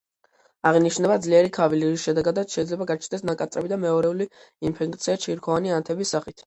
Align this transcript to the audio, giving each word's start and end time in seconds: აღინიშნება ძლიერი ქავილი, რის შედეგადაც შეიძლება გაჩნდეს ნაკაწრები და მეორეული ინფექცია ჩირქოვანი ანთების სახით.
აღინიშნება 0.69 1.17
ძლიერი 1.25 1.51
ქავილი, 1.59 1.91
რის 1.91 2.07
შედეგადაც 2.09 2.57
შეიძლება 2.57 2.89
გაჩნდეს 2.93 3.27
ნაკაწრები 3.33 3.75
და 3.75 3.81
მეორეული 3.87 4.29
ინფექცია 4.71 5.21
ჩირქოვანი 5.27 5.81
ანთების 5.81 6.19
სახით. 6.19 6.39